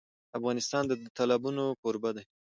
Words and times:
افغانستان 0.37 0.83
د 0.87 0.91
تالابونه 1.17 1.63
کوربه 1.81 2.09
دی. 2.15 2.23